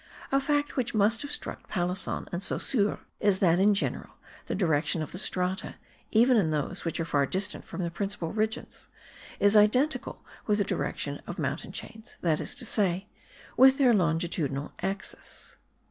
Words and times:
A 0.31 0.39
fact 0.41 0.75
which 0.77 0.95
must 0.95 1.21
have 1.21 1.29
struck 1.29 1.67
Palasson 1.69 2.27
and 2.31 2.41
Saussure 2.41 3.01
is 3.19 3.37
that 3.37 3.59
in 3.59 3.75
general 3.75 4.15
the 4.47 4.55
direction 4.55 5.03
of 5.03 5.11
the 5.11 5.19
strata, 5.19 5.75
even 6.09 6.37
in 6.37 6.49
those 6.49 6.83
which 6.83 6.99
are 6.99 7.05
far 7.05 7.27
distant 7.27 7.65
from 7.65 7.83
the 7.83 7.91
principal 7.91 8.33
ridges, 8.33 8.87
is 9.39 9.55
identical 9.55 10.25
with 10.47 10.57
the 10.57 10.63
direction 10.63 11.21
of 11.27 11.37
mountain 11.37 11.71
chains; 11.71 12.15
that 12.21 12.39
is 12.39 12.55
to 12.55 12.65
say, 12.65 13.09
with 13.55 13.77
their 13.77 13.93
longitudinal 13.93 14.73
axis. 14.81 15.57